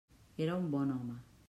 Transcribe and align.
Era 0.45 0.55
un 0.63 0.67
bon 0.77 0.95
home. 0.97 1.19